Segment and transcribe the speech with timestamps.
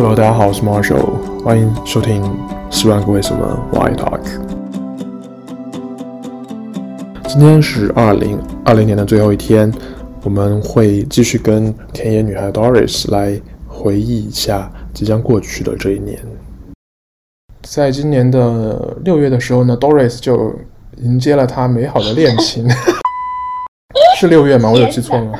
[0.00, 2.22] Hello，大家好，我是 Marshall，欢迎收听
[2.70, 4.20] 《十万个为什么 Why Talk》。
[7.26, 9.74] 今天是二零二零年的最后一天，
[10.22, 16.16] 我们会继续跟田野女孩 Doris 来回忆一下即将过去的这一年。
[17.62, 20.54] 在今年的六月的时候呢，Doris 就
[20.98, 22.68] 迎接了她美好的恋情。
[24.16, 24.70] 是六月吗？
[24.70, 25.32] 我有记错吗？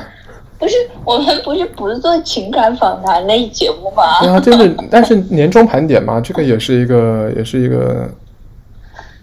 [0.59, 4.19] 不是，我们不是不是做情感访谈类节目吗？
[4.19, 8.09] 对啊，就是，但是年终盘点嘛，这个也是一个，也是一个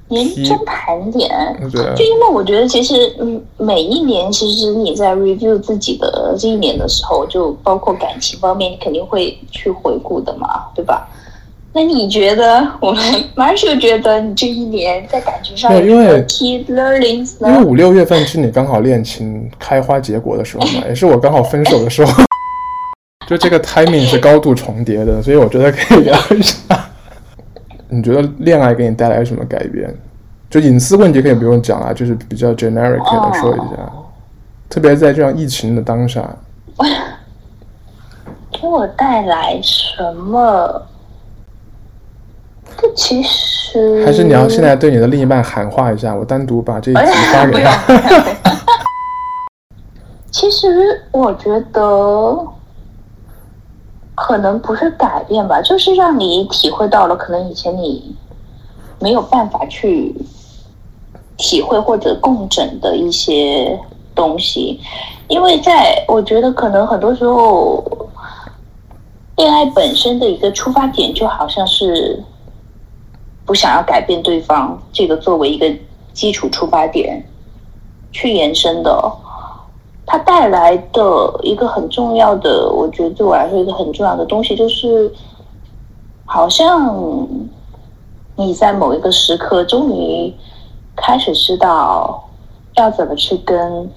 [0.08, 1.30] 年终盘点。
[1.70, 11.06] 对啊，就因为我觉得，其实嗯，每一年，其实你在 review 自己的这一年的时候，就包括感情方面，你肯定会去回顾的嘛，对吧？
[11.76, 13.04] 那你觉得，我们
[13.36, 17.50] Marshall 觉得你这一年在感情上有因为 key learnings 呢？
[17.50, 22.24] 因为五六月份是你刚好恋情开花结果的时候嘛，也是我刚好分手的时候，
[23.28, 26.56] 就这个 timing 是高度重叠的，所以我觉得可以聊一下。
[27.90, 29.94] 你觉得恋爱给你带来什么改变？
[30.48, 32.96] 就隐私问题可以不用讲了，就是比较 generic
[33.30, 33.92] 的说一下。
[33.94, 34.06] Oh.
[34.70, 36.26] 特别在这样疫情的当下，
[38.50, 40.82] 给我带来什么？
[42.78, 47.00] 这其实还是你要现在对你的另一半喊话一下，我单独把这一集
[47.32, 47.70] 发给他。
[47.70, 48.36] 哎、
[50.30, 50.68] 其实
[51.10, 52.46] 我觉得
[54.14, 58.14] 可能不是改变吧，就是让你体会到了可能以前你
[59.00, 60.14] 没有办法去
[61.38, 63.78] 体会或者共振的一些
[64.14, 64.78] 东西，
[65.28, 67.82] 因为在我觉得可能很多时候，
[69.36, 72.22] 恋爱本身的一个出发点就好像是。
[73.46, 75.72] 不想要改变对方，这个作为一个
[76.12, 77.24] 基础出发点
[78.10, 79.12] 去延伸的，
[80.04, 85.12] 它带来的一个很重要的，我觉得对我来说一个很重要的东西，就是
[86.24, 87.28] 好像
[88.34, 90.34] 你在某一个时刻终于
[90.96, 92.28] 开始知道
[92.74, 93.88] 要怎么去跟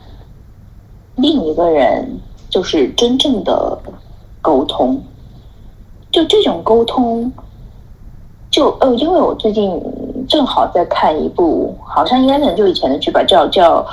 [1.15, 2.19] 另一个人，
[2.51, 3.79] 就是真正的
[4.41, 5.01] 沟通，
[6.11, 7.31] 就这种沟通。
[8.51, 9.79] 就呃，因为我最近
[10.27, 13.85] 正好在看一部，好像应该是很久以前的剧吧，叫叫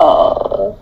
[0.00, 0.72] 呃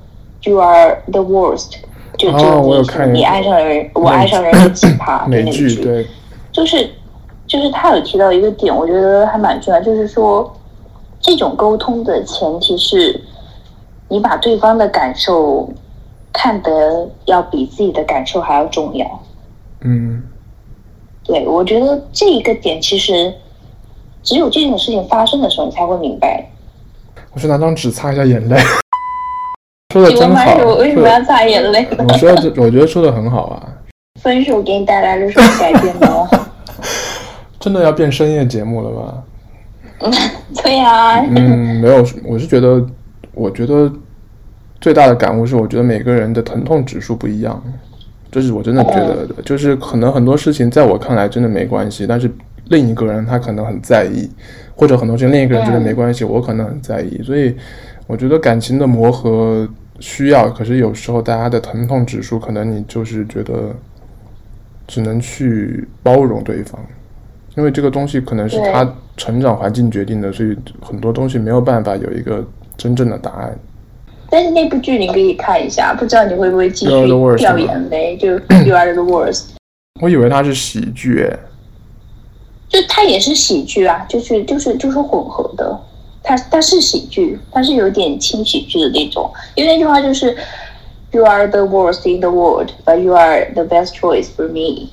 [0.43, 1.75] ，You Are the Worst，
[2.17, 6.07] 就就你你爱上人，我爱上人的奇葩那个剧，对，
[6.51, 6.89] 就是
[7.47, 10.51] 就是他有提到一个点，我觉得还蛮重要，就是说
[11.21, 13.21] 这种沟通的前提是，
[14.09, 15.69] 你把对方的感受
[16.33, 19.07] 看得要比自己的感受还要重要，
[19.83, 20.23] 嗯。
[21.29, 23.33] 对，我觉得这一个点其实
[24.23, 26.45] 只有这种事情发生的时候，你才会明白。
[27.35, 28.57] 我去拿张纸擦一下眼泪。
[29.93, 30.57] 说的真好。
[30.65, 31.87] 我为什么要擦眼泪？
[31.99, 33.69] 我说的，我觉得说的很好啊。
[34.21, 36.29] 分手给你带来了什么改变呢？
[37.61, 39.23] 真的要变深夜节目了吗？
[40.01, 40.13] 嗯，
[40.63, 41.21] 对呀。
[41.21, 42.85] 嗯，没有，我是觉得，
[43.35, 43.93] 我觉得
[44.81, 47.63] 最大的感悟是，我觉得每个人的疼痛指数不一样。
[48.31, 52.31] 这是我真的觉得的，就是可能很多事情在我看来真的没关系，但是
[52.69, 54.29] 另一个人他可能很在意，
[54.77, 57.55] 或者很多事情另一个人觉得没关系，我可能很在意，所以
[58.07, 59.67] 我觉得感情的磨合
[59.99, 63.75] 需要，可是有时候大家的疼痛指数，可能你就是觉得
[64.87, 66.79] 只能去包容对方，
[67.57, 72.47] 因为这个东西可能是他成长环境决定的，所以很多东西没有办法有一个
[72.77, 73.59] 真正的答案。
[74.31, 78.17] 但是那部剧你可以看一下，不知道你会不会继续掉眼泪？
[78.17, 78.33] 就
[78.67, 79.45] You Are the Worst。
[80.01, 81.39] 我以为它是喜剧，诶，
[82.69, 85.81] 就它也是喜剧啊，就是就是就是混合的。
[86.23, 89.31] 它它是喜剧，它是有点轻喜剧的那种。
[89.55, 90.37] 因为那句话就是
[91.11, 94.91] You are the worst in the world, but you are the best choice for me。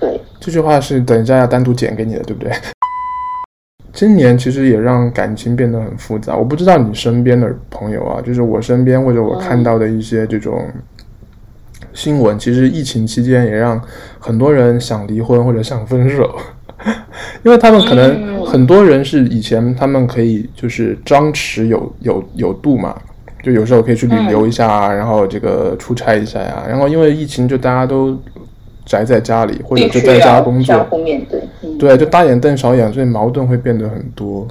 [0.00, 2.52] 对，这句话是等一下要单独剪给你的，对不对？
[3.92, 6.34] 今年其实也让感情变得很复杂。
[6.34, 10.66] 我不知道你身边的朋友啊，就是我身边或者我看到的一些这种
[11.92, 13.78] 新闻，其实疫情期间也让
[14.18, 16.34] 很多人想离婚或者想分手，
[17.44, 22.96] 因为他们可能很多人是以前他们可以就是张弛有有有度嘛，
[23.42, 28.18] 就有时候可以去旅游一下啊，然后这个出差一下呀，然后因为疫情就大家都。
[28.92, 34.46] 宅在家里，或者就在家工作，对，嗯、对，就大眼瞪小眼，所以矛盾会变得很多。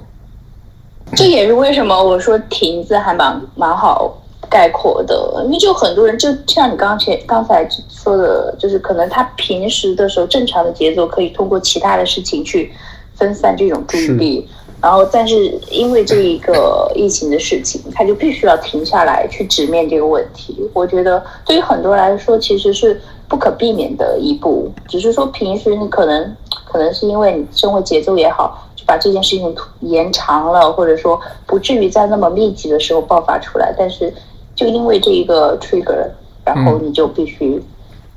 [1.13, 4.17] 这也是为什么我说“亭子”还蛮蛮好
[4.49, 12.71] 概括的，因为就很多人，就像你刚才刚才说的，就是可能他平时的时候正常的节奏可以通过其他的事情去
[13.13, 14.47] 分散这种注意力，
[14.81, 15.35] 然后但是
[15.69, 20.57] 因为这一个疫情的事情，他就必须要停下来去直面这个问题。
[20.73, 22.99] 我觉得对于很多人来说，其实是
[23.31, 26.35] 不可避免的一步，只是说平时你可能
[26.65, 31.17] 可能是因为你生活节奏也好，就把这件事情延长了，或者说
[31.47, 34.13] 不至于在那么密集的时候爆发出来，但是
[34.53, 36.09] 就因为这一个 trigger，
[36.43, 37.63] 然后你就必须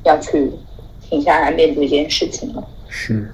[0.02, 0.50] 要去
[1.00, 2.64] 停下来面对这件事情了。
[2.88, 3.32] 是。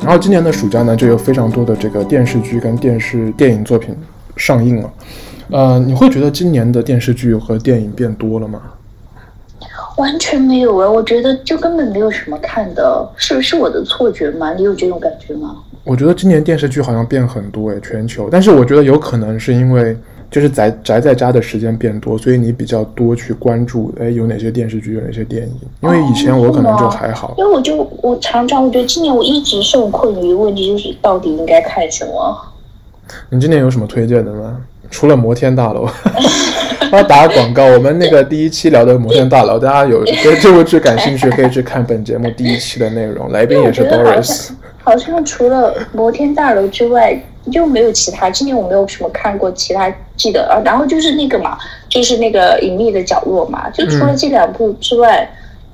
[0.00, 3.96] 然后今年的暑假呢，就有非常多的这个电视剧跟电视电影作品
[4.36, 4.92] 上映了。
[5.50, 8.60] 呃，你会觉得今年的电视剧和电影变多了吗？
[9.96, 14.52] 完全没有啊，我觉得就根本没有什么看的，是是我的错觉吗？
[14.54, 15.56] 你有这种感觉吗？
[15.84, 18.28] 我觉得今年电视剧好像变很多诶，全球。
[18.30, 19.96] 但是我觉得有可能是因为。
[20.28, 25.54] 就是宅宅在家的时间变多，所以你比较多去关注，哎，有哪些电视剧，有哪些电影？
[25.80, 27.28] 因为以前我可能就还好。
[27.28, 32.36] 哦、因为我就我常常我觉得今年我一直受困于问题，就是到底应该看什么？
[33.30, 34.60] 你今年有什么推荐的吗？
[34.90, 35.88] 除了摩天大楼，
[36.92, 44.50] 要打个广告，我们那个第一期聊的摩天大楼，大家有对这部剧感兴趣，可以去看本节目第一期的内容，来宾也是 Doris。
[44.82, 47.20] 好像除了摩天大楼之外。
[47.52, 51.56] 就没有其他，今年我没有什么看过其他记得啊，然后就是那个嘛，
[51.88, 55.22] 就是那个隐秘的角落嘛，就除了这两部之外，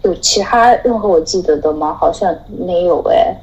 [0.02, 1.96] 嗯、有其他任何我记得的吗？
[1.98, 2.30] 好像
[2.66, 3.34] 没有哎，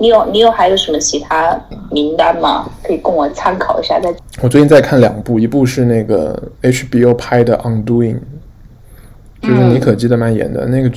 [0.00, 1.56] 你有你有还有什么其他
[1.90, 2.68] 名单吗？
[2.82, 4.00] 可以供我参考一下。
[4.00, 4.12] 再
[4.42, 8.16] 我最近在看两部，一部是那个 HBO 拍的《Undoing》，
[9.42, 10.90] 就是妮可基德曼演的、嗯、那个，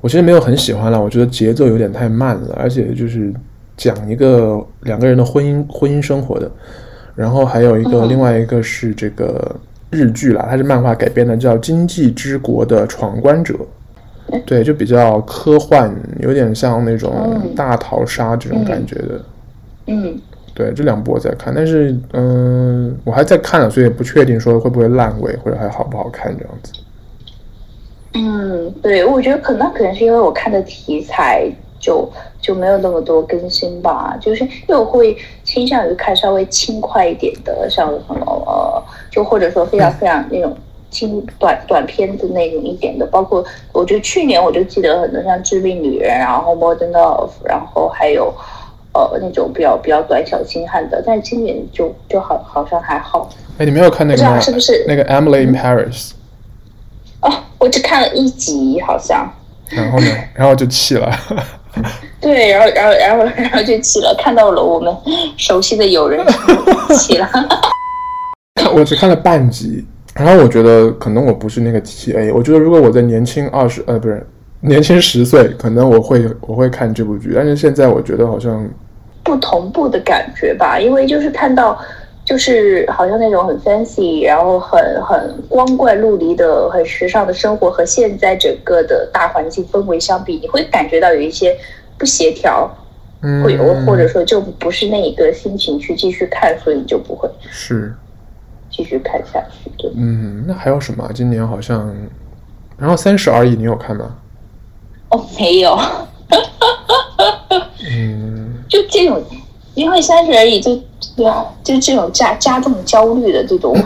[0.00, 3.34] 我其实没有很喜欢了，我觉得节奏有点太慢了，而且就是。
[3.80, 6.50] 讲一个两个人的婚姻婚姻生活的，
[7.14, 9.54] 然后还有一个、嗯、另外一个是这个
[9.88, 13.54] 日剧啦，它是漫画改编的，叫《经济之国的闯关者》，
[14.46, 19.24] 对，就比较科幻，有点像那种大逃杀这种感觉的。
[19.86, 20.20] 嗯，嗯
[20.54, 26.72] 对，这两部我在看，但是嗯，我还在看了，所以也不确定说会不会烂尾或者还好不好看这样子。
[28.14, 31.50] 嗯，对，我觉得可能可能是因为我看的题材。
[31.80, 32.10] 就
[32.40, 38.82] 就没有那么多更新吧，就是又会倾向于看稍微轻快一点的，像什么呃，
[39.12, 40.56] 就或者说非常非常那种
[40.90, 48.34] 轻短短片子那种一点的，包括我觉得去年我就记得很多像《致命女人》，然后《Modern Love》，然后还有
[48.94, 53.28] 呃那种比较比较短小精悍的，但今年就就好好像还好。
[53.58, 54.40] 哎，你没有看那个吗？
[54.40, 56.10] 是不是那个《Emily in Paris》？
[57.20, 59.28] 哦，我只看了一集，好像。
[59.70, 60.06] 然后呢？
[60.34, 61.10] 然后就弃了。
[62.20, 64.14] 对，然后，然后，然后，然后就弃了。
[64.18, 64.96] 看到了我们
[65.36, 66.24] 熟悉的友人，
[66.96, 67.28] 弃了。
[68.74, 69.86] 我只看了半集，
[70.18, 72.32] 然后我觉得可能我不是那个 TA。
[72.34, 74.26] 我觉得如果我在年轻二十，呃，不是
[74.60, 77.32] 年轻十岁，可能我会我会看这部剧。
[77.34, 78.68] 但是现在我觉得好像
[79.22, 81.78] 不同步的感觉吧，因为就是看到。
[82.24, 91.56] 就是好像那种很 fancy，然后很很光怪陆离的、很时尚的生活，和现在整个的大环境氛围相比，你会感觉到有一些
[91.96, 92.70] 不协调，
[93.22, 97.94] 嗯，会有或者说就不是那一个心情去继续看，所以就不会是
[98.78, 99.68] 继续看下去。
[99.76, 101.10] 对，嗯，那还有什么？
[101.12, 101.92] 今年好像，
[102.78, 104.14] 然后三十而已，你有看吗？
[105.10, 105.76] 哦，没有。
[107.90, 109.20] 嗯， 就这种。
[109.74, 110.82] 因为三十而已就，就
[111.16, 113.76] 对啊，就这种加加重焦虑的这种，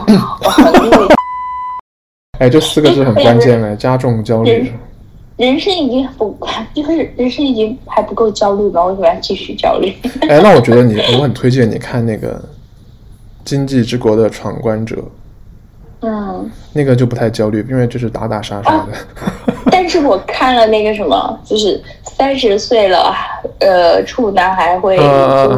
[2.39, 4.73] 哎，这四个字很关键哎，加重焦虑。
[5.37, 6.35] 人，生已经不，
[6.73, 8.83] 就是人生已经还不够焦虑吗？
[8.85, 9.93] 为什么要继续焦虑？
[10.27, 12.33] 哎，那我觉得你，我很推荐你看那个
[13.43, 14.95] 《今际之国的闯关者》。
[16.05, 18.91] 嗯，那个就不太焦虑，因为就是打打杀杀的。
[18.91, 18.97] 啊、
[19.71, 23.15] 但是我看了那个什么，就是三十岁了，
[23.59, 24.97] 呃，处男还会，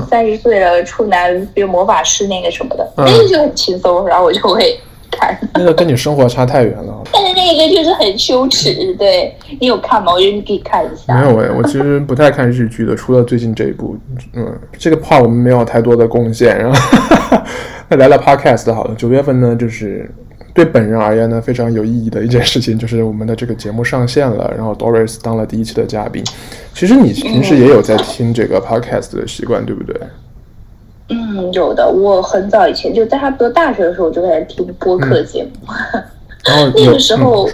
[0.07, 4.79] 三十岁了处男，比如魔法师那个什么的，嗯、那个就很轻松，然后我就会
[5.17, 5.37] 看。
[5.53, 7.03] 那个跟你生活差太远了。
[7.11, 10.13] 但 是那个就是很羞耻，对，你有看吗？
[10.13, 11.13] 我觉得你可以看一下。
[11.15, 13.97] 没有哎，我其实不太看日剧的，除了最近这一部，
[14.33, 16.57] 嗯，这个话我们没有太多的贡献。
[16.57, 16.79] 然后
[17.89, 20.09] 那聊聊 Podcast 好了，九月份呢就是。
[20.53, 26.23] 对本人而言呢，非常有意义的一件事情就是我们的这个节目上线了，然后 Doris 当了第一期的嘉宾。
[26.73, 29.93] 其实你平时也有在听这个 podcast 的习惯，对不对？
[29.99, 30.07] 嗯，
[31.51, 31.87] 有的。
[31.89, 35.49] 我很早以前就在差不多大学的时候，我就开始听播客节目。
[36.75, 37.47] 那个时候，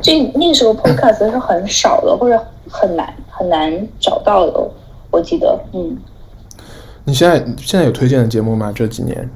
[0.00, 4.70] 这、嗯、那个时候 podcast 是很少的，或者很难很难找到的。
[5.10, 5.96] 我记得，嗯。
[7.04, 8.70] 你现在现在有推荐的节目吗？
[8.74, 9.28] 这几年？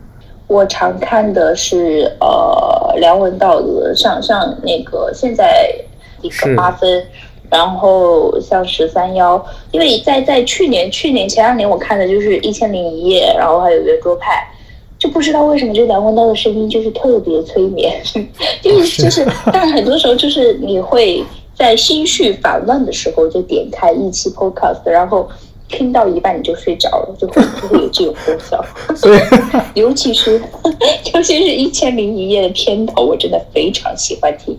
[0.47, 5.75] 我常看的是呃梁文道的，上上那个现在
[6.21, 7.02] 一个八分，
[7.53, 14.43] 然后像十三幺，因为在在去年、去年前两年我看的就是一千零一夜，然后还有圆桌派，
[14.99, 18.01] 就不知道为什么这梁文道的声音就是特别催眠，
[18.63, 21.23] 就 是就是，但很多时候就是你会
[21.55, 25.29] 在心绪烦乱的时候就点开一期 podcast，然后
[25.69, 28.65] 听到一半你就睡着了，就会就会有这种功效。
[28.97, 29.19] 所以，
[29.79, 30.41] 尤其是
[31.13, 34.59] 尤其是一千零一夜的片头，我真的非常喜欢听，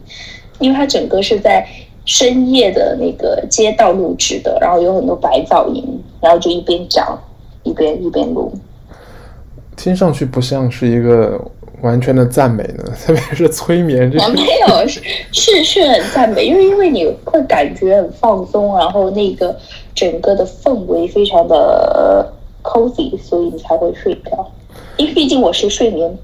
[0.60, 1.68] 因为它整个是在。
[2.05, 5.83] 深夜的那个街道录制的，然后有很多白噪音，
[6.19, 7.17] 然后就一边讲
[7.63, 8.51] 一边一边录，
[9.77, 11.39] 听上去不像是一个
[11.81, 14.17] 完全的赞美呢， 特别是催眠这。
[14.29, 19.55] 没有，是是是很赞美，因为因为你会感觉很放松，然后那个
[19.95, 24.51] 整个的氛围非常的 cozy，所以你才会睡着。
[24.98, 26.17] 因为毕竟我是睡眠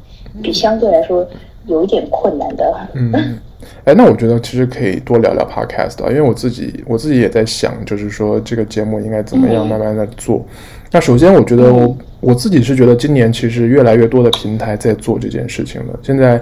[0.43, 1.27] 比相对来说
[1.66, 2.89] 有一点困难的。
[2.94, 3.39] 嗯。
[3.84, 10.38] 哎，那我觉得其实可以多聊聊 podcast 啊，因为我自己我自己也在想，就是说这个节目应该怎么样慢慢的做。
[10.38, 10.46] 嗯、
[10.92, 16.00] 那首先，我觉得我、嗯、我自己是觉得今年其实越来越多的平台在做这件事情了。
[16.01, 16.42] 现在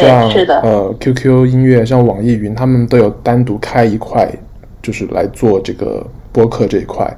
[0.00, 0.28] 像
[0.62, 4.28] 呃 QQ 音乐、像网易云，他们都有单独开一块，
[4.82, 7.16] 就是来做这个播客这一块。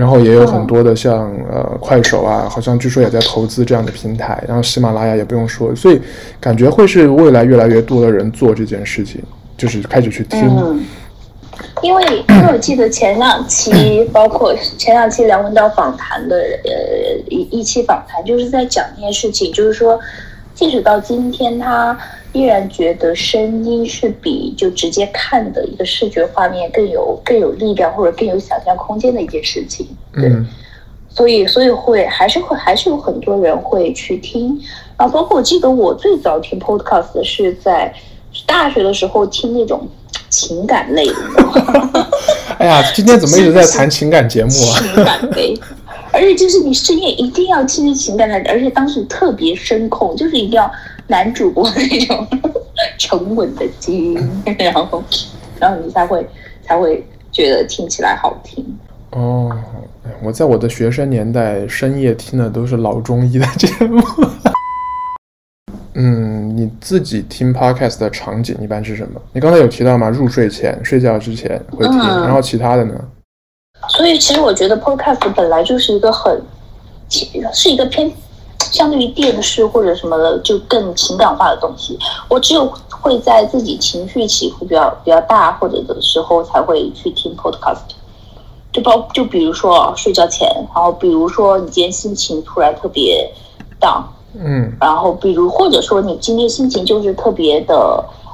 [0.00, 6.00] 然后也有很多的像呃快手啊，好像据说也在投资这样的平台，然后喜马拉雅也不用说，所以
[6.40, 9.22] 感觉会是未来越来越多的人做这件事情，
[9.58, 10.40] 就是开始去听。
[10.56, 10.82] 嗯，
[11.82, 16.70] 因为因为我记得前两期，包括前两期梁文道访谈的呃
[17.28, 20.00] 一一期访谈，就是在讲这件事情，就是说
[20.54, 21.94] 即使到今天他。
[22.32, 30.46] 依然觉得声音是比就直接看的一个视觉画面更有更有力量或者更有想象空间的一件事情，对，嗯、
[31.08, 34.56] 所以所以会还是会还是有很多人会去听，
[34.96, 37.92] 然后包括我记得我最早听 podcast 是在
[38.46, 39.88] 大学的时候听那种
[40.28, 42.06] 情感类的，
[42.58, 44.78] 哎呀，今天怎么一直在谈情感节目啊？
[44.78, 45.52] 情感类，
[46.12, 50.70] 而且就是你深夜一定要听情感的，而且当时特别声控，就是一定要。
[51.10, 52.26] 男主播那种
[52.96, 54.14] 沉稳的基因，
[54.58, 55.02] 然后，
[55.58, 56.24] 然后你才会
[56.62, 58.64] 才会觉得听起来好听。
[59.10, 59.50] 哦，
[60.22, 64.00] 我在我的学生年代，深夜听的都是老中医的节目。
[65.94, 69.20] 嗯，你自己听 podcast 的场景一般是什么？
[69.32, 70.08] 你刚才有提到吗？
[70.08, 72.94] 入睡前、睡觉之前会听，嗯、然后其他的呢？
[73.88, 76.40] 所以，其实我觉得 podcast 本来就是一个很，
[77.52, 78.08] 是一个偏。
[78.70, 81.98] 相对于电视或者什么的，就更情感化的东西，
[82.28, 87.80] 我只有会在自己情绪起伏比较比较大或者的时候才会去听 podcast。
[88.72, 93.28] 就包就比如说睡觉前，然后比如说你今天心情突然特别
[93.80, 94.02] down，
[94.34, 97.74] 嗯，然后比如或者说你今天心情就是特别的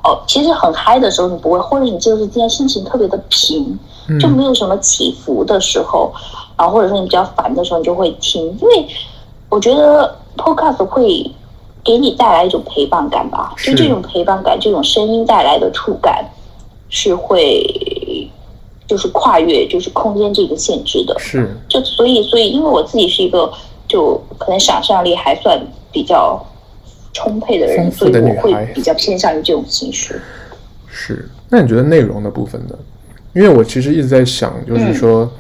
[0.05, 3.79] 哦，其实很嗨的时候你不会，或者你就是今天心情特别的平，
[4.21, 6.13] 就没有什么起伏的时候，
[6.59, 8.87] 然后或者说你比较烦的时候，你就会听，因为
[9.49, 10.15] 我觉得。
[10.37, 11.31] Podcast 会
[11.85, 13.55] 给你带来一种陪伴感吧？
[13.59, 16.25] 就这种陪伴感，这种声音带来的触感，
[16.89, 18.31] 是会
[18.87, 21.17] 就是跨越就是空间这个限制的。
[21.19, 23.53] 是，就所以所以，因为我自己是一个
[23.89, 26.45] 就可能想象力还算比较
[27.13, 30.21] 充沛的人，的所以我会比较偏向于这种形式。
[30.87, 32.75] 是，那你觉得内容的部分呢？
[33.33, 35.23] 因为我其实一直在想，就是说。
[35.23, 35.31] 嗯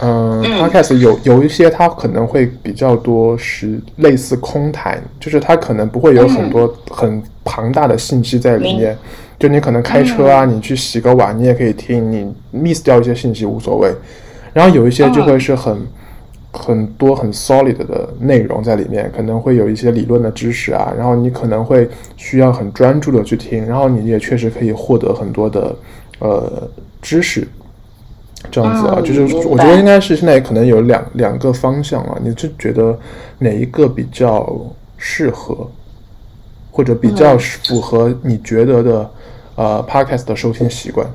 [0.00, 8.96] 嗯，Podcast 有有一些它可能会比较多是类似空谈，就是它可能不会有很多很庞大的信息在里面。
[9.38, 13.92] 就你可能开车啊，你去洗个碗，你也可以听，你 miss 掉一些信息无所谓。
[14.52, 15.76] 然后有一些就会是很
[16.52, 25.74] 很多很 solid 的内容在里面，可能会有一些理论的知识啊，然后你可能会需要很专注的去听，然后你也确实可以获得很多的
[26.20, 26.68] 呃
[27.00, 27.46] 知识。
[28.50, 32.98] 这样子啊，就是我觉得应该是现在可能有两两个方向啊，你是觉得
[33.38, 34.46] 哪一个比较
[34.96, 35.68] 适合，
[36.70, 39.10] 或者比较符合你觉得的
[39.56, 41.06] 呃 Podcast 的收听习惯？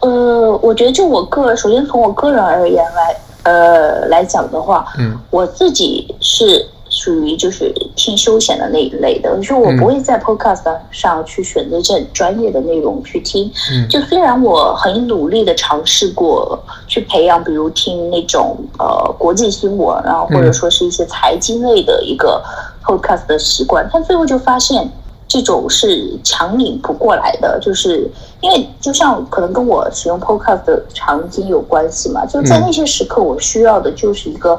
[0.00, 6.66] 呃，我觉得就我个人，首先从我个人而言来呃来讲的话，嗯，我自己是。
[6.96, 13.50] 属于就是听休闲的那一类的，就是我不会在 Podcast 上去选择这专业的内容去听。
[13.72, 22.40] 嗯，就虽然我很努力的尝试过去培养，比如听那种呃国际新闻，然后或者说是一些财经类的一个
[22.84, 24.88] Podcast 的习惯，但最后就发现
[25.26, 28.08] 这种是强拧不过来的，就是
[28.40, 34.58] 因为就像可能跟我使用 Podcast 的场景有关系嘛，就在那些时刻，我需要的就是一个。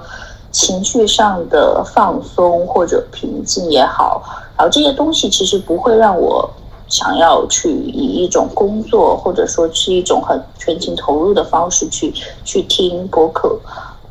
[0.56, 4.24] 情绪上的放松或者平静也好，
[4.58, 6.50] 然后这些东西其实不会让我
[6.88, 12.14] 想要去以一种工作或者说是一种很全情投入的方式去
[12.46, 13.60] 去听播客，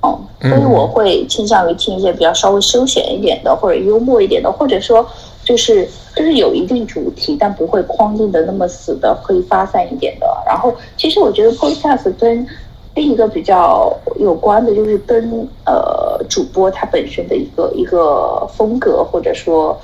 [0.03, 5.07] 嗯，所以我会倾向于听一些比较稍微休闲一点的，或者幽默一点的，或者说
[5.43, 10.27] 就是就是有一定主题但不会框定的那么死的，可以发散一点的。
[10.47, 12.47] 然后，其实我觉得 Podcast 跟
[12.95, 19.77] 另一个比较有关的，就是跟呃主播他本身的一个一个风格，或者说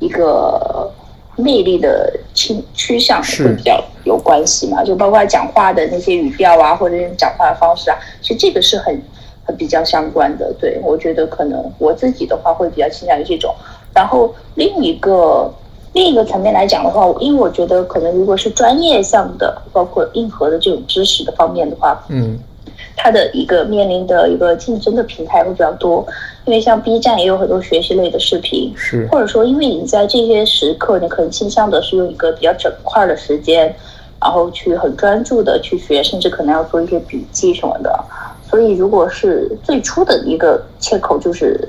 [0.00, 0.90] 一个
[1.36, 4.84] 魅力的倾趋向会比较有关系嘛。
[4.84, 9.02] 就包括讲话的那些语调啊，或者讲话的方式啊，其实这个是很
[9.46, 10.52] 很比较相关的。
[10.60, 13.54] 对，我觉得可能我自己的话会比较倾向于这种。
[13.94, 15.50] 然后另一个
[15.94, 22.38] 另一个层面来讲的话，因为我觉得可能如果是专业项的，包括硬核的这种知识的方面的话，嗯。
[23.00, 26.04] 它的一个面临的一个竞争的平台会比较多，
[26.44, 33.72] 因为像 B 站也有很多学习类的视频，是或者说因为你在这些时刻，你可能倾向的是用一个比较整块的时间，
[34.20, 38.04] 然后去很专注的去学，甚至可能要做一些笔记什么的。
[38.50, 41.68] 所以如果是最初的一个切口就是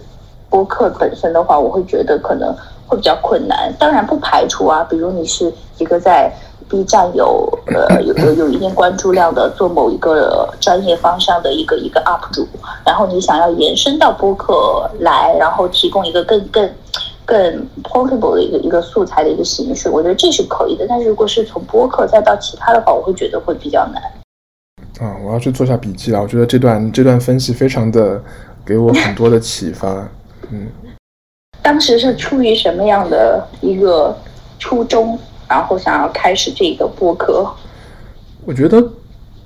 [0.50, 2.52] 播客本身的话，我会觉得可能
[2.88, 3.72] 会比较困难。
[3.78, 6.34] 当然不排除啊，比如你是一个在。
[6.70, 12.48] B 站有呃有有有一定关注量的做某一个专业方向的一个一个 UP 主，
[12.86, 16.72] 然后你想要延伸到播客来，然后提供一个更更
[17.26, 20.86] 更 portable 的一个一个素材的一个形式，我觉得这是可以的。
[20.88, 24.02] 但是如果是从播客再到其他的话，我会觉得会比较难。
[25.00, 26.22] 啊，我要去做下笔记了。
[26.22, 28.22] 我觉得这段这段分析非常的
[28.64, 30.08] 给我很多的启发。
[30.52, 30.68] 嗯，
[31.64, 34.16] 当时是出于什么样的一个
[34.60, 35.18] 初衷？
[35.50, 37.50] 然后想要开始这个播客，
[38.46, 38.88] 我觉得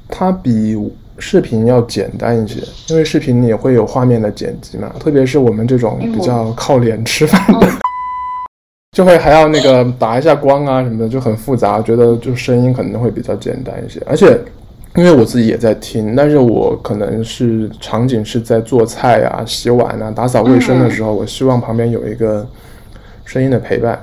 [0.09, 0.77] 它比
[1.17, 7.71] 视频要简单一些，因为视频你也会有画面的剪辑嘛，特别是我们这种比较靠脸吃饭的，嗯、
[8.91, 11.81] 就会还要那个打一下光啊什么的，就很复杂。
[11.81, 14.37] 觉得就声音可能会比较简单一些，而且
[14.95, 22.45] 因为我自己也在听，但是我可能是场景是在做菜啊、洗碗啊、打扫卫生的时候，我希望旁边有一个
[23.23, 23.99] 声音的陪伴。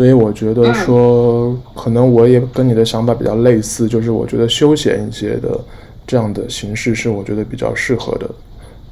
[0.00, 5.60] 所以我觉得说，可能我也跟你的想法比较类似，就是我觉得休闲一些的
[6.06, 8.26] 这样的形式是我觉得比较适合的。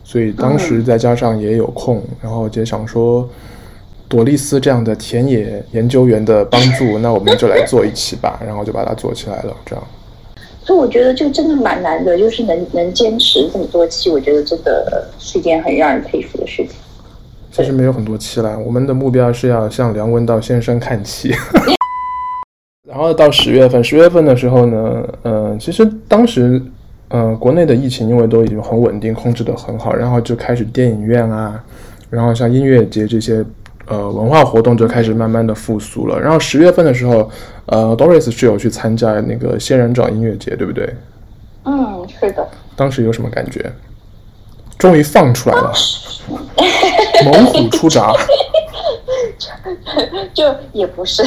[0.04, 3.26] 所以当时再加上也有空，然后就想说，
[4.06, 9.56] 朵丽丝这样的田野研究员的帮助，那我们就来做一期吧，然后就把它做起来了。
[9.64, 9.83] 这样。
[10.62, 16.72] 所以我觉得这真的蛮难的，就是能能坚持这么多期，我觉得真的是一件很让人佩服的事情。
[17.50, 21.34] 其实没有很多期了，我们的目标是要向梁文道先生看齐。
[22.87, 26.62] 然后到十月份，十月份的时候呢，嗯、呃，其实当时，
[27.08, 31.62] 嗯、呃，国内的疫情因为都已经很稳定，控制的很好，然后就开始电影院啊，
[32.08, 33.44] 然后像音乐节这些，
[33.87, 36.18] 呃，文化活动就开始慢慢的复苏了。
[36.18, 37.30] 然后十月份的时候，
[37.66, 40.94] 呃，Doris 是有去参加那个仙人掌音乐节，对不对？
[41.64, 42.48] 嗯，是的。
[42.74, 43.70] 当时有什么感觉？
[44.78, 45.72] 终于放出来了，
[47.24, 48.12] 猛虎出闸，
[50.35, 51.22] 就也不是，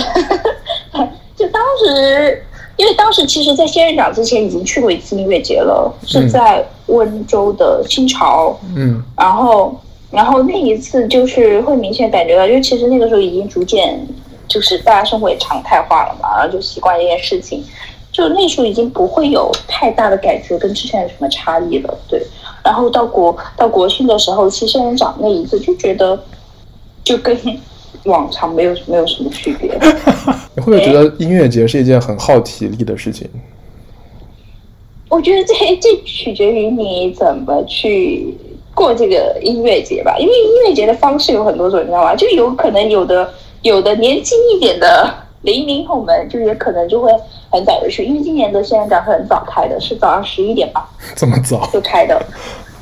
[1.35, 2.43] 就当时，
[2.77, 9.75] 因为当时其实，在仙人掌之前已经去过一次音乐节了，嗯、是在温州的新潮，嗯，然后，
[10.09, 13.99] 然后那一次就是会明显感觉到，因为其实那个时候已经逐渐
[14.47, 17.63] 就是大家生活也常态化了嘛，然后就习惯这件事情，
[18.11, 22.21] 就那时候已经不会有太大的感觉跟之前有什么差异了，对。
[22.63, 26.19] 然后到国到国庆的时候，去仙人掌那一次就觉得，
[27.03, 27.37] 就跟
[28.03, 29.69] 往常没有没有什么区别。
[30.55, 33.27] 你会不会觉得音乐节是一件很耗体力的事情？
[35.09, 38.33] 我觉得这这取决于你怎么去
[38.73, 42.15] 过这个音乐节吧，因为音乐节的方式有很多种，你知道吗？
[42.15, 43.29] 就有可能有的
[43.61, 47.11] 有的年轻一点的零零后们，就也可能就会。
[47.53, 52.17] 很早就去，因为今年的仙人掌很早开的，是早上十一点吧，这么早就开的，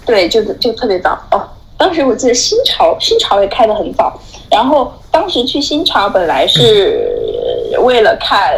[0.06, 1.42] 对，就就特别早哦。
[1.76, 4.14] 当时我记得新潮新潮也开的很早，
[4.52, 7.10] 然后当时去新潮本来是
[7.82, 8.54] 为了看，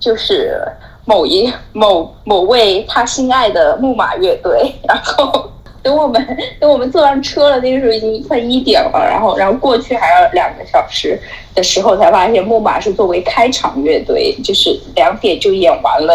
[0.00, 0.58] 就是
[1.04, 5.50] 某一某某位他心爱的木马乐队，然后。
[5.86, 11.16] 等我们等我们坐上车了，那个时候已经快一点了，然后然后过去还要两个小时
[11.54, 16.14] 的时候，才发现木马是作为开场乐队，就是两点就演完了。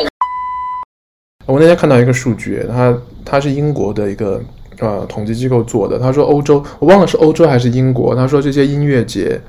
[1.45, 4.41] 我那天看到一个数据，他他是英国的一个
[4.79, 9.39] 呃统计机构做的，他说欧洲我忘了是欧洲还是英国，他说这些音乐节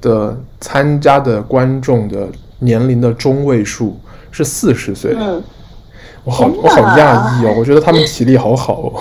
[0.00, 2.26] 的参加的观众的
[2.60, 4.00] 年龄的中位数
[4.30, 5.14] 是四十岁。
[5.14, 5.42] 嗯，
[6.24, 8.92] 我好我好讶异哦，我觉得他们体力好好哦。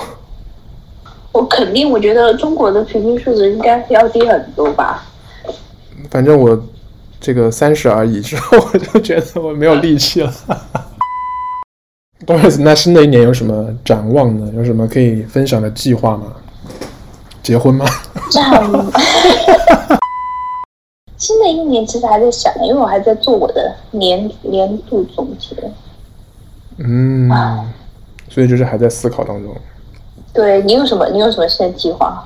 [1.32, 5.04] 我肯定，我觉得中国的平均数字应该要低很多吧。
[6.10, 6.60] 反正我
[7.20, 10.34] 这个三十而已之后，我就觉得我没有力气了。
[12.26, 14.52] Doris，那新的一年有什么展望呢？
[14.56, 16.34] 有什么可以分享的计划吗？
[17.44, 17.86] 结婚吗？
[21.18, 25.56] 新的一年其实还在想，因为我还在做我的年年度总结。
[26.78, 27.30] 嗯，
[28.30, 29.56] 所以就是还在思考当中。
[30.38, 31.10] 对，你有什么？
[31.10, 32.24] 你有什么新的计划？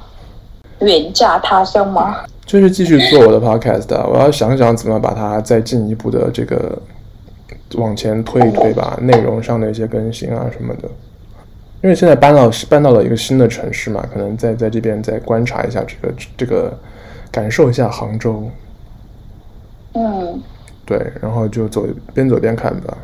[0.82, 2.18] 远嫁他乡吗？
[2.46, 6.78] 就是继续做我的 podcast 啊，我要想想怎么把它再进一步的这个
[7.76, 10.90] 往前推一推吧，内容上的一些更新啊什么的。
[11.82, 16.78] 因为现在搬到搬到了一个新的城市嘛，可能在在这边再观察一下这个这个，
[17.32, 18.44] 感受一下杭州。
[19.94, 20.44] 嗯，
[20.86, 22.98] 对，然后就走边走边看吧。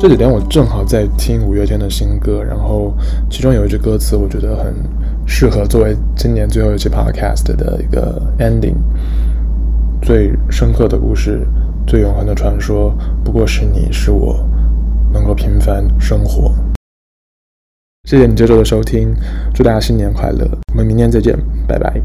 [0.00, 2.94] 这几天我正好在听五月天的新歌，然后
[3.28, 4.72] 其中有一句歌词，我觉得很
[5.26, 8.76] 适合作为今年最后一期 podcast 的一个 ending。
[10.00, 11.44] 最深刻的故事，
[11.84, 14.38] 最永恒的传说，不过是你是我
[15.12, 16.54] 能够平凡生活。
[18.08, 19.12] 谢谢你这周的收听，
[19.52, 22.00] 祝大家新年快乐，我们明年再见，拜拜。